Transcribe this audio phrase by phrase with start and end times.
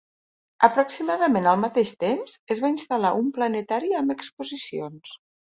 [0.67, 5.15] Aproximadament al mateix temps, es va instal·lar un planetari amb exposicions.